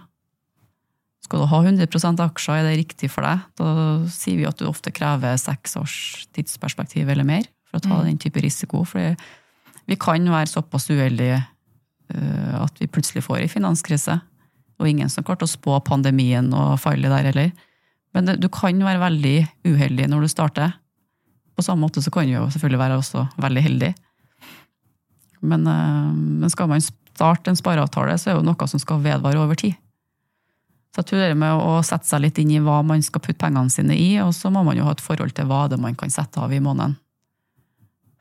[1.26, 3.42] Skal du ha 100% aksjer, er det riktig for deg?
[3.58, 3.70] Da
[4.14, 5.96] sier vi at du ofte krever seks års
[6.38, 8.06] tidsperspektiv eller mer for å ta Mm.
[8.12, 8.84] den type risiko.
[8.86, 9.16] For
[9.88, 11.40] vi kan være såpass uheldige
[12.14, 14.20] eh, at vi plutselig får en finanskrise.
[14.80, 17.52] Og ingen som klarte å spå pandemien og fallet der heller.
[18.14, 20.74] Men det, du kan være veldig uheldig når du starter.
[21.56, 23.94] På samme måte så kan du jo selvfølgelig være også veldig heldig.
[25.42, 29.02] Men, eh, men skal man starte en spareavtale, så er det jo noe som skal
[29.02, 29.76] vedvare over tid.
[30.96, 33.42] Så jeg tror det med å sette seg litt inn i hva man skal putte
[33.42, 35.98] pengene sine i, og så må man jo ha et forhold til hva det man
[36.00, 36.96] kan sette av i måneden.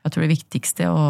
[0.03, 1.05] Jeg tror det viktigste er å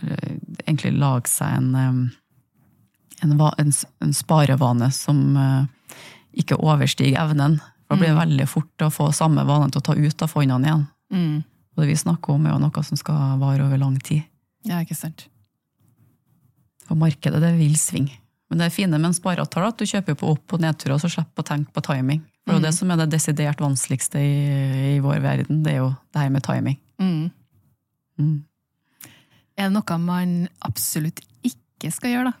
[0.00, 0.32] eh,
[0.64, 3.74] egentlig lage seg en, eh, en, en,
[4.08, 6.00] en sparevane som eh,
[6.40, 7.60] ikke overstiger evnen.
[7.86, 8.22] For da blir det Mm.
[8.24, 10.86] veldig fort å få samme vanen til å ta ut av fondene igjen.
[11.12, 11.44] Mm.
[11.76, 14.24] Og det vi snakker om, er jo noe som skal vare over lang tid.
[14.64, 15.28] Ja, ikke sant.
[16.88, 18.16] For markedet, det vil svinge.
[18.46, 21.02] Men det er fine med en spareavtale at du kjøper på opp- og nedturer, og
[21.02, 22.20] så slipper å tenke på timing.
[22.46, 24.36] For det er jo det som er det desidert vanskeligste i,
[24.94, 26.78] i vår verden, det er jo det her med timing.
[27.02, 27.30] Mm.
[28.22, 28.36] Mm.
[29.56, 32.36] Er det noe man absolutt ikke skal gjøre, da?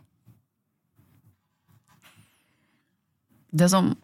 [3.56, 3.94] Det som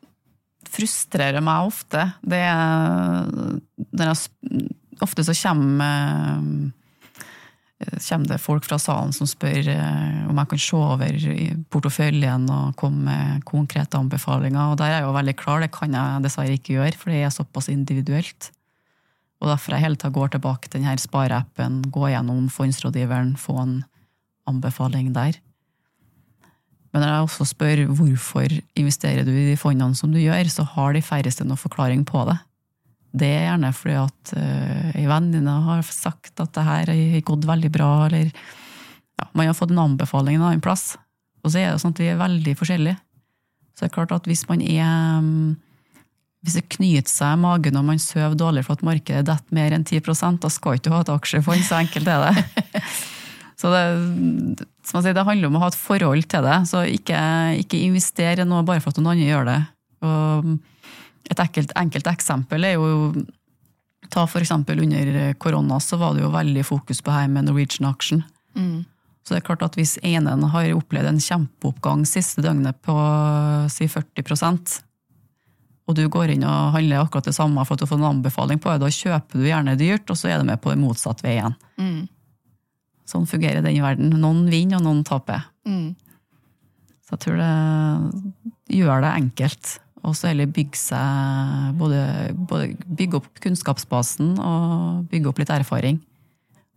[0.73, 3.29] frustrerer meg ofte, det er
[3.93, 4.71] når jeg,
[5.03, 6.45] Ofte så kommer,
[8.03, 11.21] kommer det folk fra salen som spør eh, om jeg kan se over
[11.73, 14.73] porteføljen og komme med konkrete anbefalinger.
[14.73, 17.23] Og der er jeg jo veldig klar, det kan jeg dessverre ikke gjøre, for det
[17.23, 18.51] er såpass individuelt.
[19.43, 23.81] Og derfor jeg hele tida går tilbake til denne spareappen, gå gjennom fondsrådgiveren, få en
[24.47, 25.41] anbefaling der.
[26.93, 30.67] Men når jeg også spør hvorfor investerer du i de fondene som du gjør, så
[30.75, 32.37] har de færreste noen forklaring på det.
[33.13, 37.49] Det er gjerne fordi at uh, ei venninne har sagt at det her har gått
[37.49, 40.95] veldig bra, eller ja, man har fått en anbefaling en annen plass.
[41.43, 42.97] Og så er det sånn at vi er veldig forskjellige.
[43.73, 45.55] Så det er klart at hvis man er um,
[46.43, 49.75] hvis det knyter seg i magen og man sover dårlig for at markedet detter mer
[49.77, 52.83] enn 10 da skal ikke du ha et aksjefond, så enkelt er det.
[53.63, 57.19] Så det, sier, det handler om å ha et forhold til det, så ikke,
[57.63, 59.59] ikke investere i noe bare for at noen andre gjør det.
[60.03, 60.49] Og
[61.31, 63.15] et enkelt, enkelt eksempel er jo
[64.13, 67.87] Ta for eksempel under korona så var det jo veldig fokus på her med Norwegian
[67.89, 68.25] Action.
[69.25, 72.97] Så det er klart at hvis enen har opplevd en kjempeoppgang siste døgnet på
[73.73, 74.83] si 40%
[75.89, 78.61] og du går inn og handler akkurat det samme for at du får en anbefaling
[78.63, 81.25] på det, da kjøper du gjerne dyrt, og så er du med på den motsatt
[81.25, 81.57] veien.
[81.81, 82.07] Mm.
[83.09, 84.15] Sånn fungerer den verden.
[84.23, 85.49] Noen vinner, og noen taper.
[85.67, 85.93] Mm.
[87.03, 89.73] Så jeg tror det gjør det enkelt.
[90.03, 92.01] Og så heller bygge seg både,
[92.35, 96.01] både bygge opp kunnskapsbasen og bygge opp litt erfaring.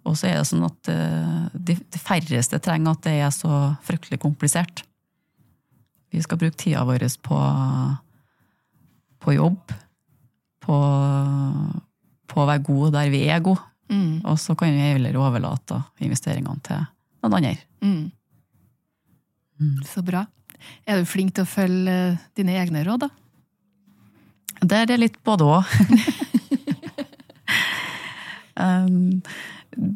[0.05, 3.61] Og så er det sånn at eh, de, de færreste trenger at det er så
[3.85, 4.83] fryktelig komplisert.
[6.13, 7.39] Vi skal bruke tida vår på,
[9.25, 9.73] på jobb,
[10.65, 10.77] på,
[12.29, 13.65] på å være gode der vi er gode.
[13.89, 14.21] Mm.
[14.25, 16.85] Og så kan vi heller overlate investeringene til
[17.25, 17.57] noen andre.
[17.81, 18.05] Mm.
[19.89, 20.25] Så bra.
[20.85, 21.97] Er du flink til å følge
[22.37, 23.09] dine egne råd, da?
[24.65, 25.63] Det er det litt både òg.
[28.65, 29.21] um,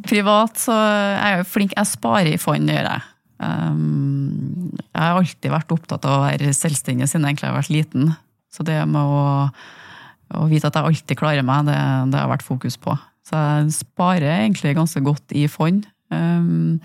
[0.10, 3.02] privat så er jeg jo flink Jeg sparer i fond, gjør jeg.
[3.40, 7.74] Um, jeg har alltid vært opptatt av å være selvstendig siden jeg egentlig har vært
[7.74, 8.04] liten.
[8.52, 9.48] Så det med å,
[10.42, 11.80] å vite at jeg alltid klarer meg, det,
[12.12, 12.92] det har vært fokus på.
[13.30, 15.82] Så jeg sparer egentlig ganske godt i fond.
[16.10, 16.82] Um,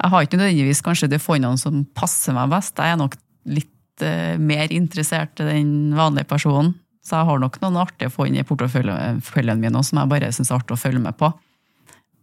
[0.00, 2.78] jeg har ikke nødvendigvis kanskje de fondene som passer meg best.
[2.78, 3.16] Jeg er nok
[3.50, 6.74] litt eh, mer interessert i den vanlige personen.
[7.04, 10.58] Så jeg har nok noen artige fond i porteføljen min som jeg bare syns er
[10.60, 11.30] artig å følge med på.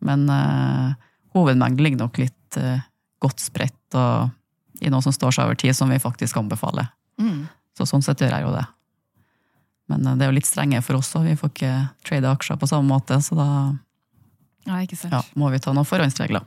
[0.05, 0.95] Men eh,
[1.37, 2.81] hovedmengden ligger nok litt eh,
[3.21, 4.33] godt spredt og
[4.85, 6.91] i noe som står seg over tid, som vi faktisk anbefaler.
[7.21, 7.47] Mm.
[7.77, 8.65] Så sånn sett gjør jeg jo det.
[9.93, 11.73] Men eh, det er jo litt strenge for oss òg, vi får ikke
[12.09, 13.49] trade aksjer på samme måte, så da
[14.67, 16.43] Ja, ja, må vi ta noen forhåndsregler.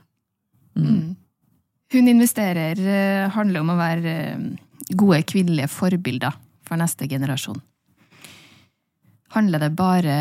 [0.77, 1.15] Mm.
[1.91, 4.45] Hun investerer eh, handler om å være eh,
[4.95, 6.35] gode kvinnelige forbilder
[6.67, 7.59] for neste generasjon.
[9.35, 10.15] Handler det bare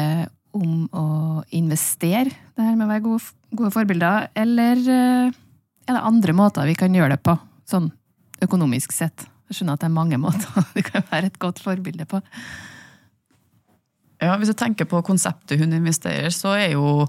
[0.56, 1.06] om å
[1.54, 5.38] investere, det her med å være gode, gode forbilder, eller eh,
[5.86, 7.36] er det andre måter vi kan gjøre det på,
[7.70, 7.90] sånn
[8.42, 9.26] økonomisk sett?
[9.50, 12.22] Jeg skjønner at det er mange måter du kan være et godt forbilde på.
[14.20, 17.06] Ja, Hvis du tenker på konseptet hun investerer, så er jo,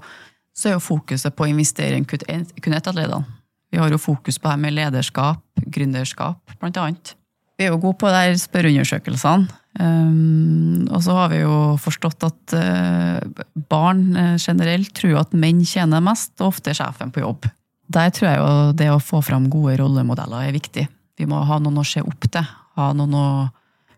[0.52, 3.38] så er jo fokuset på å investere i kun ett av ledene.
[3.72, 5.40] Vi har jo fokus på det med lederskap,
[5.72, 7.14] gründerskap, blant annet.
[7.56, 9.48] Vi er jo gode på de her spørreundersøkelsene.
[9.80, 15.62] Um, og så har vi jo forstått at uh, barn uh, generelt tror at menn
[15.64, 17.48] tjener mest, og ofte er sjefen på jobb.
[17.92, 20.84] Der tror jeg jo det å få fram gode rollemodeller er viktig.
[21.16, 22.44] Vi må ha noen å se opp til.
[22.76, 23.26] Ha noen å,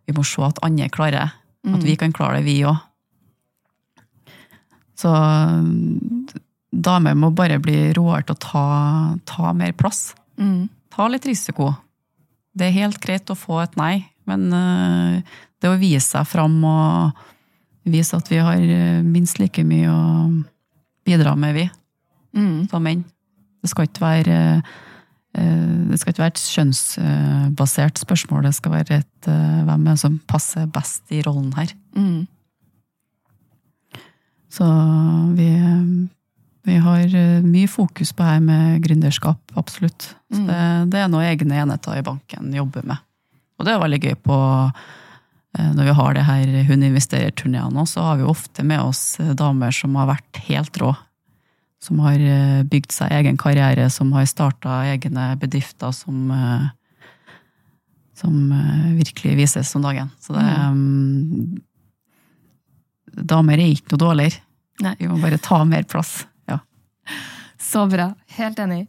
[0.07, 1.35] vi må se at andre klarer.
[1.65, 2.77] At vi kan klare det, vi òg.
[5.01, 5.11] Så
[6.75, 8.65] damer må bare bli råere til å ta,
[9.29, 10.15] ta mer plass.
[10.41, 10.69] Mm.
[10.95, 11.73] Ta litt risiko.
[12.55, 16.57] Det er helt greit å få et nei, men øh, det å vise seg fram
[16.67, 17.25] og
[17.91, 20.05] vise at vi har øh, minst like mye å
[21.07, 21.71] bidra med, vi,
[22.35, 22.65] Mm.
[22.67, 23.05] som menn.
[23.63, 28.97] Det skal ikke være øh, det skal ikke være et kjønnsbasert spørsmål, det skal være
[29.03, 31.71] et hvem er som passer best i rollen her.
[31.95, 32.25] Mm.
[34.51, 34.67] Så
[35.35, 35.49] vi,
[36.65, 40.15] vi har eh, mye fokus på her med gründerskap, absolutt.
[40.33, 40.47] Så Mm.
[40.49, 43.03] det, det er noe egne enheter i banken jobber med.
[43.59, 44.39] Og det er veldig gøy på
[45.59, 49.35] eh, når vi har det her Hun investerer-turneene, så har vi ofte med oss eh,
[49.37, 50.95] damer som har vært helt rå.
[51.85, 52.17] Som har
[52.65, 56.33] bygd seg egen karriere, som har starta egne bedrifter, som,
[58.17, 58.39] som
[58.97, 60.09] virkelig vises om dagen.
[60.19, 61.61] Så det mm.
[63.29, 64.41] Damer er ikke noe dårligere.
[64.81, 64.95] Nei.
[64.99, 66.25] Vi må bare ta mer plass.
[67.71, 68.13] Så bra.
[68.37, 68.87] Helt enig.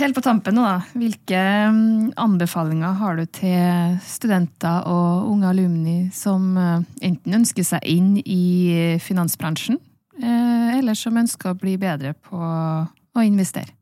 [0.00, 0.78] Helt på tampen nå, da.
[0.96, 7.84] Hvilke mm, anbefalinger har du til studenter og unge alumni som eh, enten ønsker seg
[7.84, 9.76] inn i finansbransjen,
[10.16, 13.74] eh, eller som ønsker å bli bedre på å investere?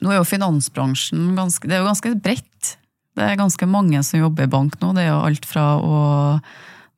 [0.00, 2.72] Nå er jo finansbransjen ganske, det er jo ganske bredt.
[3.16, 4.92] Det er ganske mange som jobber i bank nå.
[4.96, 6.00] Det er jo alt fra å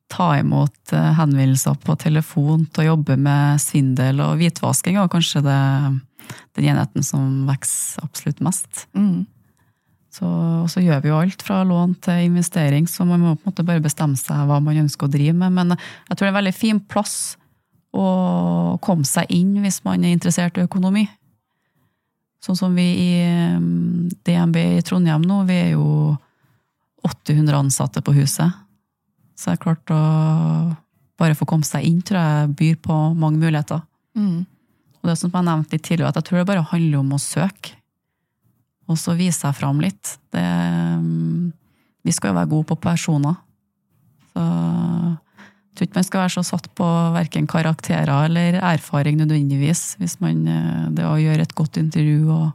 [0.09, 5.43] ta imot eh, henvendelser på telefon til å jobbe med svindel og hvitvasking, og kanskje
[5.45, 5.59] det
[6.57, 8.85] den enheten som vokser absolutt mest.
[8.93, 9.25] Mm.
[10.13, 13.45] Så, og så gjør vi jo alt fra lån til investering, så man må på
[13.45, 15.53] en måte bare bestemme seg hva man ønsker å drive med.
[15.55, 17.17] Men jeg tror det er en veldig fin plass
[17.93, 18.07] å
[18.85, 21.05] komme seg inn hvis man er interessert i økonomi.
[22.43, 23.11] Sånn som vi i
[23.59, 26.15] mm, DNB i Trondheim nå, vi er jo
[27.05, 28.49] 800 ansatte på huset.
[29.39, 29.99] Så det er klart å
[31.19, 33.83] bare få komme seg inn, tror jeg byr på mange muligheter.
[34.19, 34.43] Mm.
[34.99, 37.21] Og det som jeg nevnte litt tidligere, at jeg tror det bare handler om å
[37.23, 37.77] søke.
[38.89, 40.17] Og så vise seg fram litt.
[40.33, 41.51] Det, mm,
[42.03, 43.37] vi skal jo være gode på personer.
[44.33, 49.93] Så jeg tror ikke man skal være så satt på verken karakterer eller erfaring nødvendigvis.
[50.01, 52.49] Hvis man, eh, det å gjøre et godt intervju og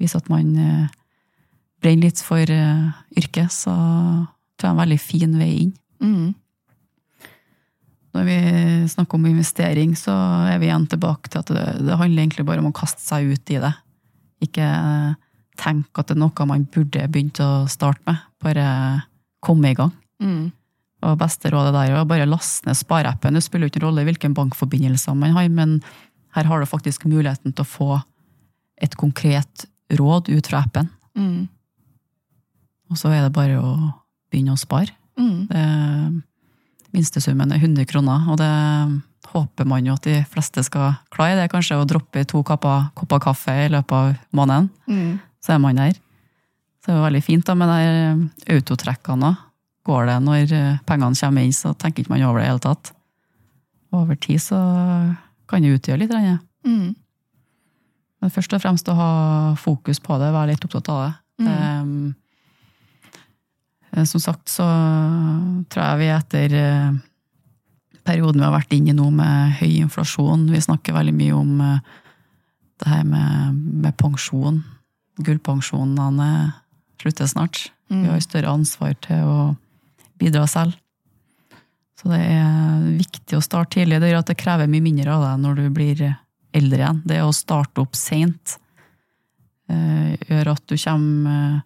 [0.00, 0.88] vise at man eh,
[1.84, 2.88] brenner litt for eh,
[3.20, 3.76] yrket, så
[4.58, 5.76] tror jeg er en veldig fin vei inn.
[6.02, 6.32] Mm.
[8.16, 8.38] Når vi
[8.90, 10.12] snakker om investering, så
[10.50, 13.28] er vi igjen tilbake til at det, det handler egentlig bare om å kaste seg
[13.30, 13.72] ut i det.
[14.42, 14.66] Ikke
[15.60, 18.18] tenke at det er noe man burde begynt å starte med.
[18.42, 18.66] Bare
[19.44, 19.92] komme i gang.
[20.22, 20.50] Mm.
[21.06, 23.36] Og beste rådet der er å bare laste ned spareappen.
[23.36, 25.78] Det spiller ikke en rolle hvilken bankforbindelse man har, men
[26.36, 27.90] her har du faktisk muligheten til å få
[28.80, 30.90] et konkret råd ut fra appen.
[31.18, 31.48] Mm.
[32.90, 33.74] Og så er det bare å
[34.30, 34.94] begynne å spare.
[35.20, 35.46] Mm.
[35.50, 35.64] Det,
[36.96, 38.50] minstesummen er 100 kroner, og det
[39.30, 41.36] håper man jo at de fleste skal klare.
[41.38, 44.70] Det er kanskje å droppe to kopper, kopper kaffe i løpet av måneden.
[44.90, 45.18] Mm.
[45.44, 45.94] Så er man der.
[46.80, 49.34] Så det er veldig fint da, med de autotrekkene.
[49.86, 52.64] Går det når eh, pengene kommer inn, så tenker ikke man over det i hele
[52.64, 52.92] tatt.
[53.96, 54.58] Over tid så
[55.50, 56.14] kan det utgjøre litt.
[56.66, 56.90] Mm.
[58.20, 59.12] Men først og fremst å ha
[59.60, 61.12] fokus på det, være litt opptatt av det.
[61.44, 61.50] Mm.
[61.52, 62.18] Eh,
[63.90, 64.66] Som sagt så
[65.70, 66.98] tror jeg vi etter eh,
[68.06, 71.56] perioden vi har vært inne i nå med høy inflasjon Vi snakker veldig mye om
[71.64, 71.80] eh,
[72.80, 74.62] det her med, med pensjon.
[75.20, 76.28] Gullpensjonene
[77.02, 77.66] slutter snart.
[77.90, 77.98] Mm.
[78.06, 79.42] Vi har større ansvar til å
[80.20, 80.78] bidra selv.
[82.00, 83.98] Så det er viktig å starte tidlig.
[84.00, 86.00] Det gjør at det krever mye mindre av deg når du blir
[86.56, 87.02] eldre igjen.
[87.04, 88.56] Det å starte opp seint
[89.68, 91.60] gjør at du kommer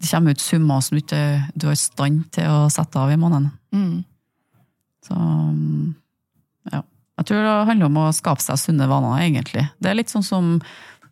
[0.00, 3.18] det kommer ut summer som du ikke er i stand til å sette av i
[3.20, 3.50] måneden.
[3.76, 3.98] Mm.
[5.04, 5.16] Så
[6.72, 6.82] ja.
[7.20, 9.66] Jeg tror det handler om å skape seg sunne vaner, egentlig.
[9.80, 10.54] Det er litt sånn som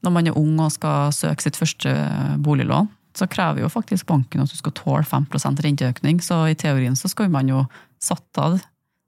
[0.05, 1.93] når man er ung og skal søke sitt første
[2.45, 2.89] boliglån.
[3.19, 7.11] Så krever jo faktisk banken at du skal tåle 5% renteøkning, så i teorien så
[7.11, 7.65] skal man jo
[8.01, 8.61] satt av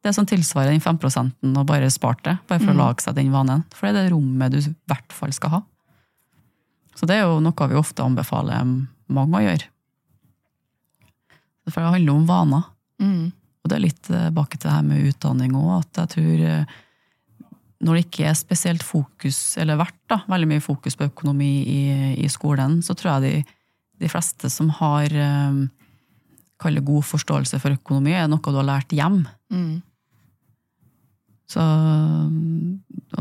[0.02, 2.76] det som tilsvarer den 5% og bare spart det, bare for Mm.
[2.76, 3.64] å lage seg den vanen.
[3.72, 5.62] For det er det rommet du i hvert fall skal ha.
[6.96, 8.64] Så det er jo noe vi ofte anbefaler
[9.16, 9.68] mange å gjøre.
[11.70, 12.68] For det handler om vaner.
[13.00, 13.26] Mm.
[13.60, 16.78] Og det er litt tilbake til det her med utdanning òg, at jeg tror eh,
[17.80, 21.82] når det ikke er spesielt fokus, eller vært da, veldig mye fokus på økonomi i,
[22.20, 23.60] i skolen, så tror jeg de,
[24.04, 25.60] de fleste som har eh,
[26.60, 29.22] kaller god forståelse for økonomi, er noe du har lært hjem.
[29.52, 29.80] Mm.
[31.50, 31.62] Så,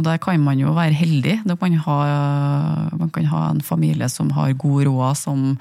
[0.09, 1.39] der kan man jo være heldig.
[1.45, 1.97] Kan ha,
[2.97, 5.57] man kan ha en familie som har god råd, som,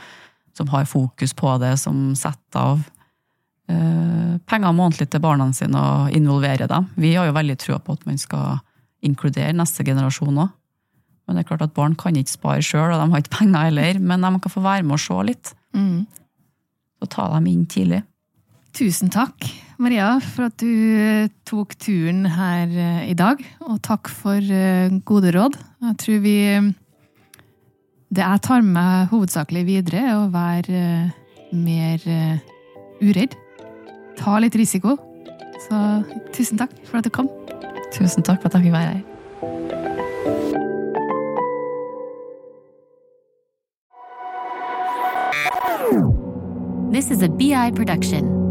[0.56, 2.86] som har fokus på det, som setter av
[3.68, 6.88] eh, penger månedlig til barna sine og involverer dem.
[6.96, 8.62] Vi har jo veldig trua på at man skal
[9.04, 10.54] inkludere neste generasjon òg.
[11.28, 13.68] Men det er klart at barn kan ikke spare sjøl, og de har ikke penger
[13.68, 13.98] heller.
[14.00, 15.50] Men de kan få være med og se litt.
[15.76, 16.06] Mm.
[16.98, 18.00] Så ta dem inn tidlig.
[18.78, 19.44] Tusen takk,
[19.78, 23.38] Maria, for at du eh, tok turen her eh, i dag.
[23.62, 25.54] Og takk for eh, gode råd.
[25.86, 26.38] Jeg tror vi
[28.08, 31.12] Det jeg tar med meg hovedsakelig videre, er å være
[31.52, 32.00] mer
[33.04, 33.36] uredd.
[34.16, 34.96] Ta litt risiko.
[35.68, 36.02] Så
[36.32, 37.28] tusen takk for at du kom.
[37.92, 39.04] Tusen takk for at jeg fikk være her.
[46.90, 48.37] This is a BI production.